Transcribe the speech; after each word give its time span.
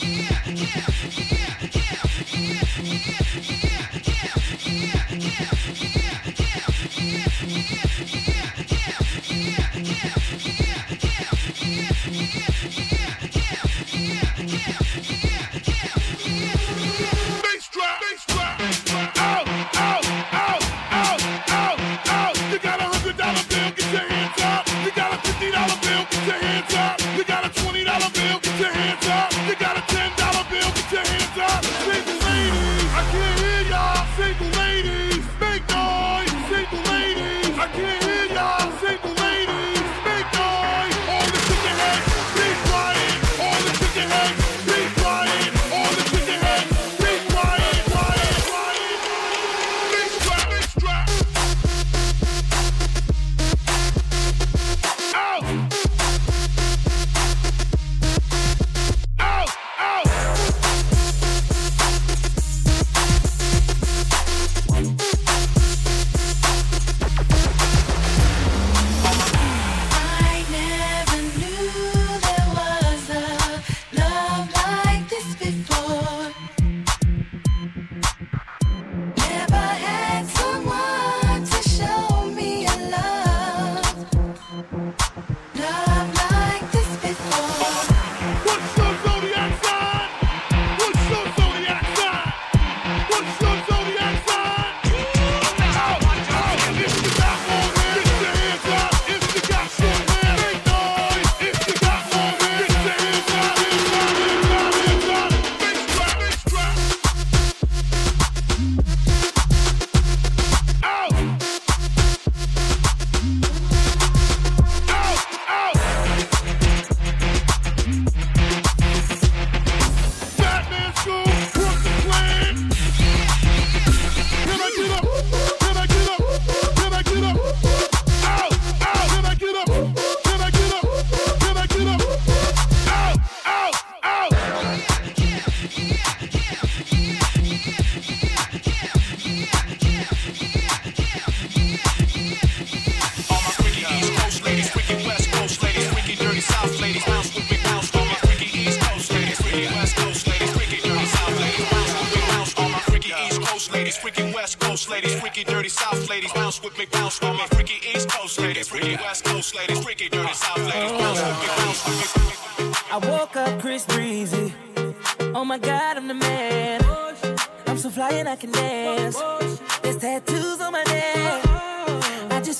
Yeah. 0.00 0.37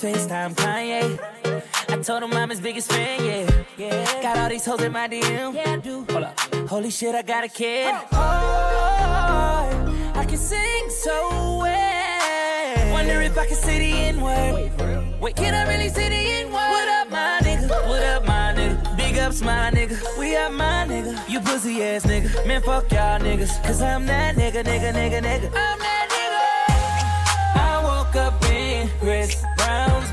Shit, 0.01 0.31
I 0.31 2.01
told 2.03 2.23
him 2.23 2.33
I'm 2.33 2.51
his 2.51 2.61
biggest 2.61 2.93
friend 2.93 3.25
yeah 3.25 3.65
yeah. 3.79 4.23
got 4.23 4.39
all 4.39 4.49
these 4.49 4.65
hoes 4.65 4.83
in 4.83 4.93
my 4.93 5.09
DM. 5.09 6.69
Holy 6.69 6.91
shit, 6.91 7.15
I 7.15 7.23
got 7.23 7.45
a 7.45 7.49
kid. 7.49 7.95
Oh, 8.13 9.69
I 10.15 10.25
can 10.25 10.37
sing 10.37 10.91
so 10.91 11.59
well. 11.63 12.93
Wonder 12.93 13.21
if 13.23 13.39
I 13.39 13.47
can 13.47 13.57
say 13.57 13.79
the 13.79 13.99
N 13.99 14.21
word. 14.21 15.21
Wait, 15.21 15.37
can 15.37 15.55
I 15.55 15.73
really 15.73 15.89
say 15.89 16.09
the 16.09 16.15
N 16.15 16.47
word? 16.47 16.55
What 16.55 16.89
up, 16.89 17.11
my 17.11 17.41
nigga? 17.43 17.69
What 17.89 18.03
up, 18.03 18.27
my 18.27 18.55
nigga? 18.55 18.97
Big 18.97 19.19
ups, 19.19 19.43
my 19.43 19.71
nigga. 19.71 20.19
We 20.19 20.37
up, 20.37 20.53
my 20.53 20.87
nigga. 20.89 21.29
You 21.29 21.41
pussy 21.41 21.83
ass 21.83 22.05
nigga. 22.05 22.47
Man, 22.47 22.63
fuck 22.63 22.91
y'all 22.93 23.21
niggas. 23.21 23.63
Cause 23.65 23.81
I'm 23.81 24.07
that 24.07 24.37
nigga, 24.37 24.65
nigga, 24.65 24.93
nigga, 24.93 25.23
nigga. 25.23 25.47
I'm 25.47 25.79
that 25.79 26.09
nigga. 26.11 27.61
I 27.61 27.83
woke 27.85 28.17
up 28.17 28.45
in 28.45 28.89
Chris 29.01 29.41
Brown's 29.43 29.58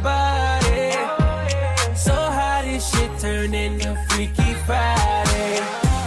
body. 0.05 0.91
So 1.97 2.13
how 2.13 2.61
this 2.61 2.83
shit 2.91 3.11
turned 3.19 3.55
into 3.55 3.95
Freaky 4.09 4.53
Friday 4.67 5.57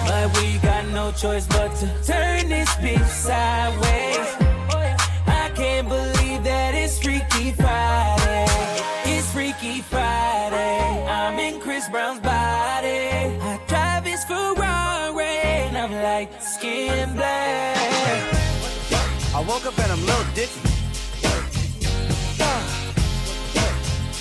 But 0.06 0.26
we 0.36 0.59
got 0.59 0.86
no 0.98 1.10
choice 1.10 1.47
but 1.47 1.75
to 1.81 1.86
turn 2.06 2.48
this 2.48 2.70
bitch 2.82 3.08
sideways. 3.08 4.28
I 5.26 5.50
can't 5.54 5.88
believe 5.88 6.44
that 6.44 6.72
it's 6.75 6.97
Freaky 7.03 7.50
Friday. 7.53 8.47
It's 9.12 9.26
Freaky 9.32 9.81
Friday. 9.81 11.04
I'm 11.19 11.37
in 11.41 11.60
Chris 11.60 11.88
Brown's 11.88 12.20
body. 12.20 13.10
I 13.50 13.60
drive 13.66 14.04
his 14.04 14.22
Ferrari, 14.25 15.38
and 15.66 15.76
I'm 15.76 15.92
like 16.10 16.31
skin 16.41 17.14
black. 17.14 17.76
I 19.34 19.44
woke 19.48 19.66
up 19.66 19.78
and 19.78 19.91
I'm 19.92 20.06
Lil 20.06 20.25
Dicky. 20.34 20.78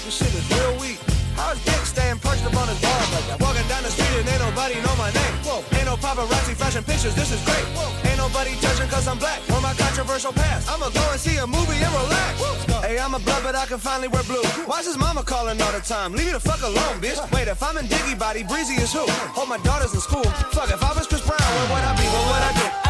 This 0.07 0.23
shit 0.23 0.31
is 0.39 0.47
real 0.55 0.79
weak. 0.79 0.95
How's 1.35 1.59
Dick 1.67 1.83
staying 1.83 2.23
perched 2.23 2.47
up 2.47 2.55
on 2.55 2.71
his 2.71 2.79
balls 2.79 3.11
like 3.11 3.27
that? 3.27 3.43
Walking 3.43 3.67
down 3.67 3.83
the 3.83 3.91
street 3.91 4.07
and 4.15 4.23
ain't 4.23 4.39
nobody 4.39 4.79
know 4.79 4.95
my 4.95 5.11
name. 5.11 5.35
Whoa. 5.43 5.59
Ain't 5.75 5.83
no 5.83 5.99
paparazzi 5.99 6.55
flashing 6.55 6.87
pictures, 6.87 7.11
this 7.11 7.27
is 7.35 7.43
great. 7.43 7.59
Whoa. 7.75 7.91
Ain't 8.07 8.15
nobody 8.15 8.55
judging 8.63 8.87
cause 8.87 9.03
I'm 9.03 9.19
black 9.19 9.43
or 9.51 9.59
my 9.59 9.75
controversial 9.75 10.31
past. 10.31 10.71
I'ma 10.71 10.95
go 10.95 11.03
and 11.11 11.19
see 11.19 11.35
a 11.35 11.45
movie 11.45 11.75
and 11.83 11.91
relax. 11.91 12.39
Hey, 12.87 13.03
I'm 13.03 13.15
a 13.15 13.19
blood, 13.19 13.43
but 13.43 13.59
I 13.59 13.65
can 13.67 13.83
finally 13.83 14.07
wear 14.07 14.23
blue. 14.23 14.47
Why's 14.63 14.87
his 14.87 14.95
mama 14.95 15.27
calling 15.27 15.59
all 15.59 15.73
the 15.75 15.83
time? 15.83 16.15
Leave 16.15 16.31
me 16.31 16.31
the 16.31 16.39
fuck 16.39 16.63
alone, 16.63 17.03
bitch. 17.03 17.19
Wait, 17.35 17.51
if 17.51 17.59
I'm 17.59 17.75
in 17.75 17.91
Dicky 17.91 18.15
Body, 18.15 18.47
Breezy 18.47 18.79
is 18.79 18.95
who? 18.95 19.03
Hold 19.35 19.51
my 19.51 19.59
daughters 19.59 19.91
in 19.91 19.99
school. 19.99 20.23
Fuck, 20.55 20.71
if 20.71 20.79
I 20.79 20.95
was 20.95 21.03
Chris 21.03 21.19
Brown, 21.27 21.43
where 21.43 21.67
would 21.75 21.83
I 21.83 21.91
be? 21.99 22.07
What 22.07 22.23
would 22.31 22.43
I 22.47 22.51
do? 22.55 22.86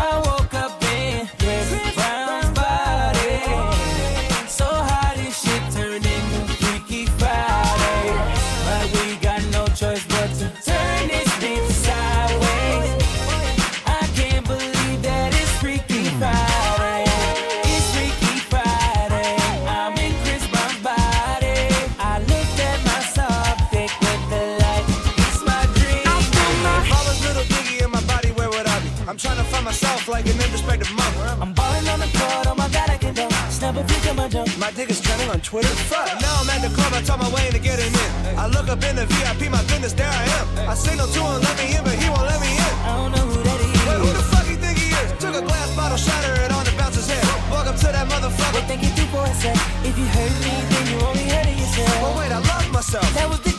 spread 30.68 30.84
the 30.84 30.92
mama. 31.00 31.40
I'm 31.40 31.54
balling 31.54 31.88
on 31.88 32.00
the 32.04 32.12
court, 32.12 32.46
oh 32.52 32.56
my 32.56 32.68
god, 32.76 32.90
I 32.90 32.98
can 32.98 33.14
dunk. 33.16 33.32
Snap 33.50 33.76
a 33.80 33.84
picture, 33.88 34.14
my 34.14 34.28
junk. 34.28 34.52
My 34.60 34.72
dick 34.72 34.90
is 34.90 35.00
trending 35.00 35.30
on 35.30 35.40
Twitter. 35.40 35.72
Fuck. 35.88 36.20
Now 36.20 36.44
I'm 36.44 36.50
at 36.52 36.62
the 36.62 36.72
club, 36.76 36.92
I 36.92 37.02
talk 37.02 37.20
my 37.20 37.32
way 37.32 37.48
get 37.58 37.80
him 37.80 37.96
in. 37.96 38.38
I 38.38 38.46
look 38.48 38.68
up 38.68 38.84
in 38.84 38.96
the 39.00 39.06
VIP, 39.08 39.50
my 39.50 39.64
goodness, 39.72 39.94
there 39.94 40.12
I 40.12 40.26
am. 40.40 40.46
I 40.72 40.76
signal 40.76 41.08
to 41.08 41.20
him, 41.20 41.40
let 41.42 41.56
me 41.60 41.76
in, 41.76 41.84
but 41.88 41.96
he 41.96 42.08
won't 42.12 42.28
let 42.28 42.40
me 42.44 42.52
in. 42.52 42.74
I 42.84 42.92
don't 43.00 43.12
know 43.16 43.26
who 43.32 43.40
that 43.48 43.60
is. 43.64 43.82
Wait, 43.88 44.00
who 44.04 44.10
the 44.20 44.26
fuck 44.32 44.46
you 44.52 44.58
think 44.60 44.78
he 44.78 44.90
is? 44.92 45.08
Took 45.24 45.36
a 45.42 45.44
glass 45.50 45.70
bottle, 45.76 45.98
shatter 45.98 46.36
it 46.44 46.52
on 46.52 46.64
the 46.68 46.74
bouncer's 46.76 47.08
head. 47.08 47.26
Welcome 47.50 47.78
to 47.84 47.88
that 47.96 48.06
motherfucker. 48.12 48.54
Well, 48.54 48.68
think 48.70 48.84
you 48.84 48.92
do 49.00 49.06
for 49.14 49.24
a 49.24 49.34
sec. 49.42 49.56
If 49.88 49.96
you 49.98 50.08
hurt 50.16 50.36
me, 50.44 50.54
then 50.72 50.84
you 50.92 50.98
only 51.08 51.26
hurt 51.32 51.48
yourself. 51.48 51.96
But 52.04 52.14
wait, 52.20 52.32
I 52.32 52.40
love 52.44 52.68
myself. 52.72 53.08
That 53.16 53.28
was 53.32 53.40
the 53.40 53.57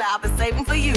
tequila 0.00 0.14
I've 0.14 0.22
been 0.22 0.36
saving 0.36 0.64
for 0.64 0.74
you. 0.74 0.94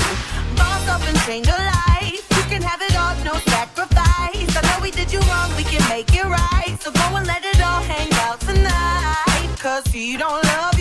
Boss 0.55 0.87
up 0.87 1.01
and 1.07 1.17
change 1.21 1.47
your 1.47 1.57
life. 1.57 2.25
You 2.37 2.43
can 2.49 2.61
have 2.61 2.81
it 2.81 2.95
all, 2.95 3.15
no 3.23 3.33
sacrifice. 3.49 4.55
I 4.55 4.61
know 4.61 4.81
we 4.81 4.91
did 4.91 5.11
you 5.11 5.19
wrong, 5.19 5.49
we 5.57 5.63
can 5.63 5.87
make 5.89 6.13
it 6.13 6.25
right. 6.25 6.75
So 6.79 6.91
go 6.91 7.15
and 7.15 7.27
let 7.27 7.43
it 7.43 7.61
all 7.61 7.81
hang 7.83 8.11
out 8.25 8.39
tonight. 8.41 9.49
Cause 9.59 9.85
he 9.87 10.17
don't 10.17 10.43
love 10.43 10.72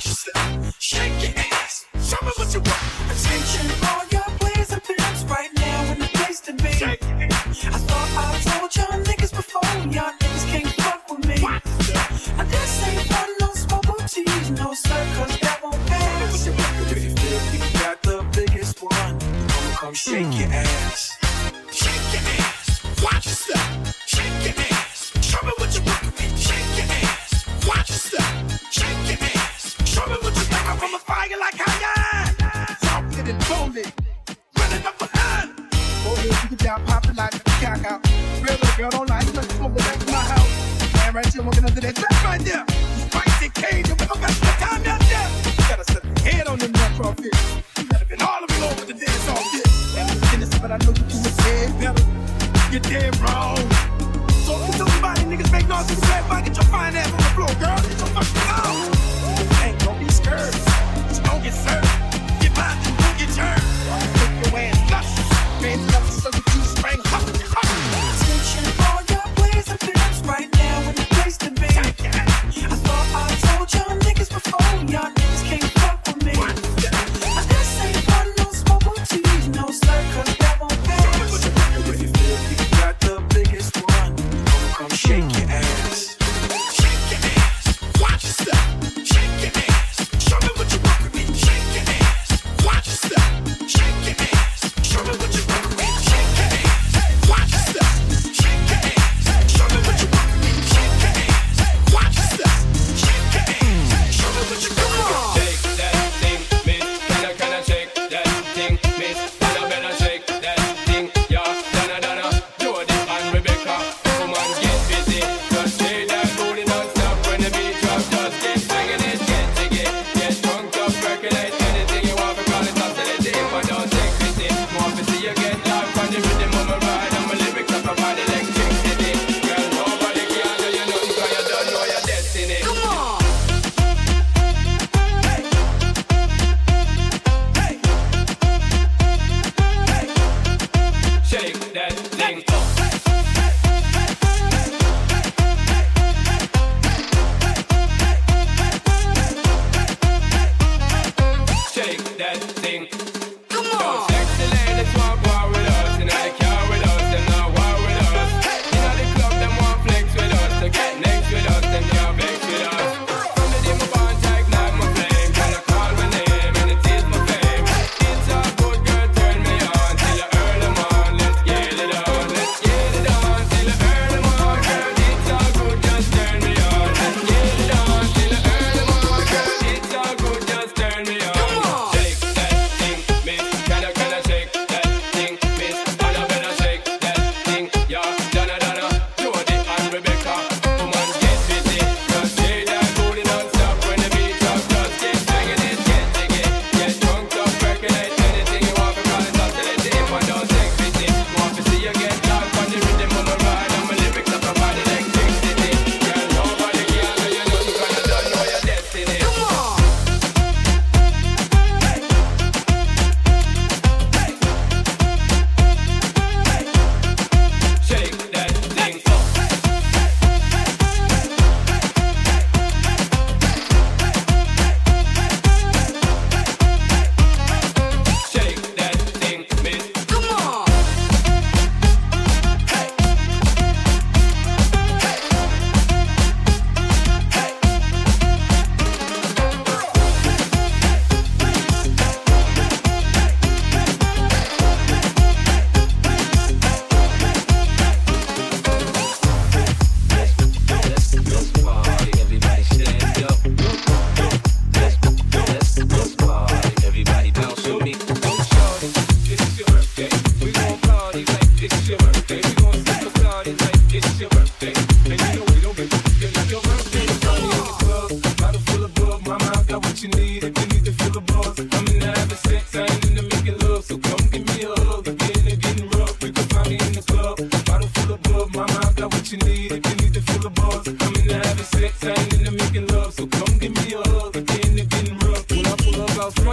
Smash. 0.00 0.37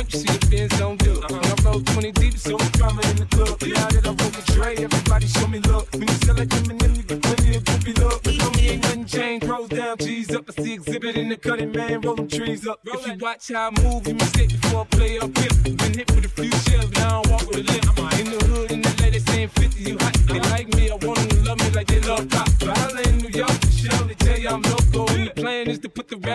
Front, 0.05 0.13
you 0.13 0.19
see 0.19 0.37
the 0.37 0.47
Benz 0.47 0.79
don't 0.79 0.99
do. 1.03 1.13
When 1.13 1.45
I 1.45 1.55
flow 1.61 1.79
20 1.79 2.11
deep, 2.13 2.37
so 2.37 2.51
much 2.51 2.71
drama 2.73 3.01
in 3.09 3.17
the 3.17 3.25
club. 3.25 3.61
Now 3.61 3.87
that 3.89 4.05
I 4.05 4.09
roll 4.09 4.31
with 4.31 4.45
Dre, 4.47 4.75
everybody 4.75 5.27
show 5.27 5.47
me 5.47 5.59
love. 5.59 5.87
When 5.93 6.07
you 6.07 6.15
sell 6.25 6.35
like 6.35 6.49
Eminem, 6.49 6.97
you 6.97 7.03
get 7.03 7.21
plenty 7.21 7.55
of 7.57 7.65
goofy 7.65 7.93
love. 7.93 8.21
But 8.23 8.55
me 8.55 8.69
ain't 8.69 8.83
nothing 8.83 9.05
changed. 9.05 9.47
Rolls 9.47 9.69
down, 9.69 9.97
G's 9.97 10.35
up. 10.35 10.49
I 10.49 10.63
see 10.63 10.73
exhibit 10.73 11.15
in 11.17 11.29
the 11.29 11.37
cutting, 11.37 11.71
man. 11.71 12.01
Roll 12.01 12.15
them 12.15 12.27
trees 12.27 12.67
up. 12.67 12.79
If 12.85 13.07
you 13.07 13.17
watch 13.19 13.51
how 13.51 13.69
I 13.69 13.81
move, 13.81 14.07
you 14.07 14.15
mistake 14.15 14.49
before 14.49 14.81
I 14.81 14.85
play 14.85 15.19
up 15.19 15.37
here. 15.37 15.53
Been 15.63 15.93
hit 15.93 16.11
with 16.11 16.25
a 16.25 16.29
few 16.29 16.51
shells, 16.51 16.91
now 16.93 17.21
I 17.21 17.29
walk 17.29 17.47
with 17.47 17.57
a 17.57 17.63
limp. 17.63 18.14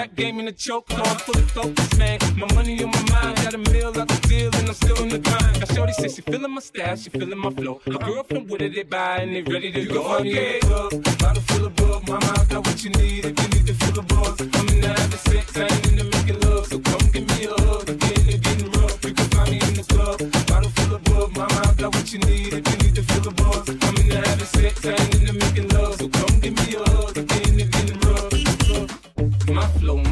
Is 0.01 0.11
to 0.11 0.17
put 0.17 0.17
the 0.17 0.17
rap 0.17 0.17
game 0.17 0.39
in 0.39 0.47
the 0.47 0.53
choke. 0.53 0.91
So 0.91 0.97
I'm 0.97 1.17
fully 1.19 1.43
focused, 1.43 1.99
man. 1.99 2.19
My 2.37 2.55
money 2.55 2.83
on 2.83 2.91
my 2.91 3.03
mind, 3.11 3.37
got 3.37 3.55
a 3.55 3.59
meal 3.59 3.89
out 3.89 4.09
the 4.09 4.29
deal, 4.29 4.51
and 4.55 4.69
I'm 4.69 4.75
still 4.75 5.03
in 5.03 5.09
the 5.09 5.19
grind. 5.19 5.61
Now, 5.61 5.75
Shorty 5.75 5.93
says 5.93 6.15
she 6.15 6.23
feeling 6.23 6.55
my 6.55 6.61
style, 6.61 6.97
she 6.97 7.11
feeling 7.11 7.39
my 7.39 7.51
flow. 7.51 7.81
My 7.87 7.99
girl 7.99 8.23
from 8.25 8.47
Wooded, 8.47 8.75
they 8.75 8.83
buy, 8.83 9.19
and 9.19 9.35
they 9.35 9.43
ready 9.43 9.73
to 9.73 9.85
go. 9.87 10.17
I'm 10.17 10.27
in 10.27 10.35
the 10.35 10.67
club, 10.67 11.19
bottle 11.19 11.43
full 11.43 11.67
of 11.67 11.77
bug. 11.77 12.09
Mama, 12.09 12.35
I 12.39 12.45
got 12.45 12.67
what 12.67 12.85
you 12.85 12.91
need 12.91 13.25
if 13.25 13.41
you 13.41 13.49
need 13.49 13.67
to 13.67 13.75
feel 13.75 13.93
the 13.93 14.03
buzz. 14.03 14.41
I'm 14.41 14.69
in 14.69 14.81
the 14.81 14.89
having 14.89 15.19
sex, 15.19 15.57
I 15.57 15.63
ain't 15.63 15.87
in 15.89 15.97
the 15.97 16.10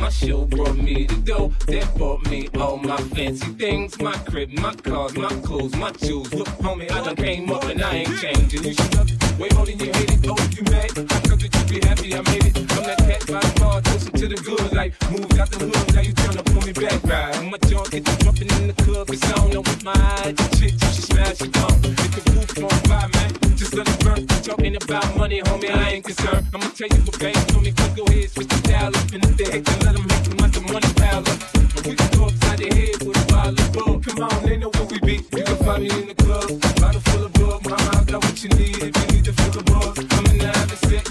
my 0.08 0.12
show 0.12 0.46
brought 0.46 0.74
me 0.74 1.04
the 1.04 1.16
dough 1.16 1.52
that 1.66 1.94
bought 1.98 2.26
me 2.30 2.48
all 2.58 2.78
my 2.78 2.96
fancy 2.96 3.44
things. 3.52 4.00
My 4.00 4.16
crib, 4.30 4.50
my 4.54 4.74
cars, 4.76 5.14
my 5.14 5.28
clothes, 5.42 5.76
my 5.76 5.92
shoes. 5.98 6.32
Look, 6.32 6.48
homie, 6.64 6.90
I 6.90 7.04
done 7.04 7.16
came 7.16 7.52
up 7.52 7.64
and 7.64 7.82
I 7.82 7.96
ain't 7.96 8.18
changing. 8.18 9.27
You 9.38 9.92
hate 9.94 10.10
it. 10.10 10.26
Oh, 10.26 10.34
you 10.50 10.64
that 10.66 11.54
you 11.54 11.64
be 11.70 11.86
happy 11.86 12.10
I 12.12 12.20
made 12.26 12.50
it. 12.50 12.58
I'm 12.58 12.82
that 12.82 12.98
cat 12.98 13.22
by 13.30 13.38
the 13.38 13.60
bar, 13.60 13.80
toasting 13.82 14.12
to 14.18 14.26
the 14.26 14.34
good 14.42 14.72
life. 14.72 14.98
Moved 15.12 15.38
out 15.38 15.50
the 15.50 15.58
hood, 15.62 15.94
now 15.94 16.00
you 16.02 16.12
tryna 16.12 16.42
pull 16.50 16.66
me 16.66 16.72
back, 16.74 16.98
right? 17.06 17.38
My 17.46 17.58
jaw 17.70 17.84
get 17.86 18.02
you 18.02 18.16
jumping 18.18 18.50
in 18.58 18.66
the 18.66 18.76
club, 18.82 19.06
cause 19.06 19.22
I 19.22 19.30
don't 19.38 19.62
what 19.62 19.84
my 19.84 19.94
eyes. 19.94 20.34
The 20.34 20.46
chick, 20.58 20.74
you 20.74 20.90
should 20.90 21.06
smash 21.06 21.40
it 21.40 21.52
down. 21.54 21.70
Hit 21.86 22.10
the 22.18 22.22
roof 22.34 22.50
on 22.66 22.80
fire, 22.90 23.08
man. 23.14 23.30
Just 23.54 23.74
let 23.78 23.86
it 23.86 23.98
burn. 24.02 24.26
Talking 24.42 24.74
about 24.74 25.06
money, 25.16 25.40
homie, 25.42 25.70
I 25.70 26.02
ain't 26.02 26.04
concerned. 26.04 26.42
I'ma 26.50 26.66
tell 26.74 26.90
you 26.90 27.00
what 27.06 27.22
me, 27.62 27.70
go 27.94 28.04
switch 28.26 28.50
the 28.50 28.58
up. 28.74 28.90
And 29.14 29.22
if 29.22 29.36
they 29.38 29.46
hate, 29.54 29.70
let 29.86 29.94
them 29.94 30.02
hate, 30.02 30.24
the 30.26 30.60
money 30.66 30.90
we 31.86 31.94
can 31.94 32.10
go 32.18 32.26
the 32.26 32.68
head 32.74 32.98
with 33.06 33.14
a 33.14 33.24
bottle. 33.30 34.02
Come 34.02 34.18
on, 34.18 34.42
they 34.42 34.56
know 34.58 34.70
where 34.74 34.88
we 34.90 34.98
be. 34.98 35.22
You 35.30 35.44
can 35.46 35.56
find 35.62 35.86
me 35.86 35.90
in 35.94 36.08
the 36.10 36.14
club, 36.18 36.50
bottle 36.82 37.00
full 37.06 37.22
of 37.22 37.32
bug. 37.38 37.62
Mama, 37.70 37.90
I 37.94 38.02
got 38.02 38.24
what 38.26 38.42
you 38.42 38.50
need 38.58 38.97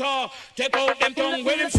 oxa. 0.00 0.30
Take 0.56 0.76
out 0.76 0.98
them 0.98 1.14
tongue. 1.14 1.44
When 1.44 1.58
them 1.58 1.70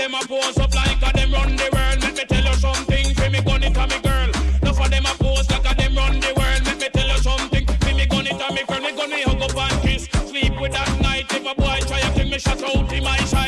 them 0.00 0.14
a 0.14 0.26
pose 0.26 0.56
up 0.58 0.74
like 0.74 1.02
a 1.02 1.12
them 1.12 1.30
run 1.30 1.56
the 1.56 1.68
world. 1.74 2.00
Let 2.00 2.16
me 2.16 2.24
tell 2.24 2.44
you 2.44 2.54
something, 2.54 3.14
for 3.14 3.28
me 3.28 3.40
gun 3.42 3.62
it 3.62 3.76
a 3.76 3.86
me 3.86 4.00
girl. 4.00 4.30
Enough 4.62 4.80
of 4.80 4.90
them 4.90 5.04
a 5.04 5.14
pose 5.22 5.50
like 5.50 5.70
a 5.70 5.74
them 5.76 5.94
run 5.94 6.20
the 6.20 6.32
world. 6.38 6.64
Let 6.64 6.78
me 6.80 6.88
tell 6.88 7.08
you 7.08 7.18
something, 7.18 7.66
for 7.66 7.94
me 7.94 8.06
gun 8.06 8.26
it 8.26 8.40
a 8.40 8.48
me 8.54 8.62
girl. 8.64 8.80
Me 8.80 8.92
gun 8.96 9.10
me 9.10 9.20
hug 9.20 9.42
up 9.42 9.56
and 9.56 9.82
kiss, 9.82 10.08
sleep 10.30 10.58
with 10.58 10.72
that 10.72 10.88
night. 11.02 11.26
If 11.30 11.44
a 11.44 11.54
boy 11.54 11.80
try 11.86 12.00
to 12.00 12.24
me, 12.24 12.38
shut 12.38 12.62
out 12.62 12.90
my 13.02 13.18
side. 13.26 13.39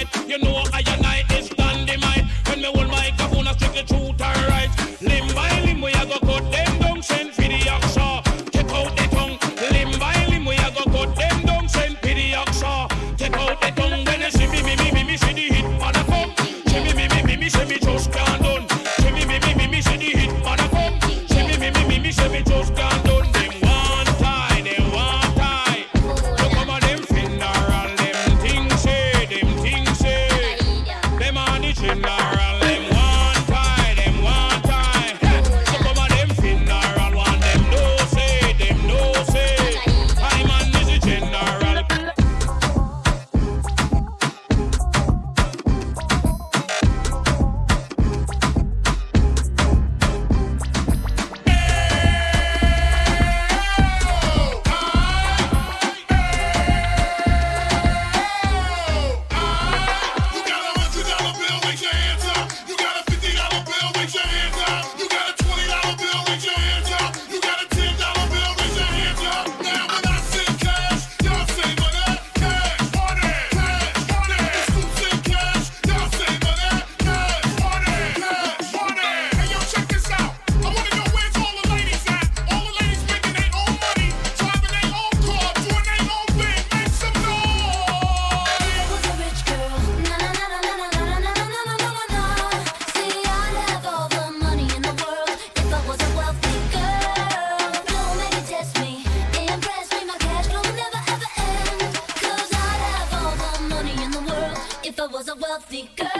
I 105.02 105.06
was 105.06 105.28
a 105.28 105.34
wealthy 105.34 105.90
girl. 105.96 106.11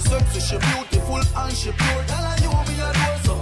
She 0.00 0.08
sexy, 0.08 0.40
she 0.40 0.56
beautiful 0.56 1.16
and 1.16 1.54
she 1.54 1.72
pure. 1.72 2.04
Tell 2.06 2.24
her 2.24 2.36
you 2.40 2.48
me 2.68 2.80
a 2.80 2.92
door, 3.26 3.39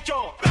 hecho. 0.00 0.49